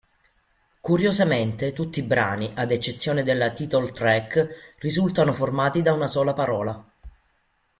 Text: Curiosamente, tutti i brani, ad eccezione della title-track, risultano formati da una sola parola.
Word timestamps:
Curiosamente, 0.81 1.73
tutti 1.73 1.99
i 1.99 2.01
brani, 2.01 2.53
ad 2.55 2.71
eccezione 2.71 3.21
della 3.21 3.51
title-track, 3.51 4.73
risultano 4.79 5.31
formati 5.31 5.83
da 5.83 5.93
una 5.93 6.07
sola 6.07 6.33
parola. 6.33 6.83